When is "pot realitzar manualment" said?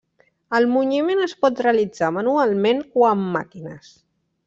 1.45-2.83